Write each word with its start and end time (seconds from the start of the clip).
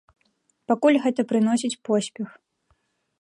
Пакуль 0.71 0.97
гэта 1.03 1.21
прыносіць 1.31 1.79
поспех. 1.91 2.29